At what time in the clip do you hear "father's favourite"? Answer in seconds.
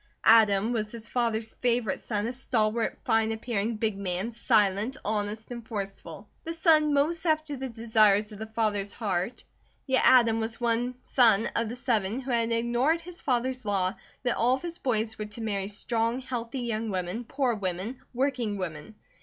1.07-1.99